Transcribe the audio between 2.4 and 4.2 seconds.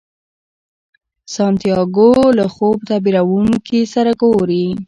خوب تعبیرونکي سره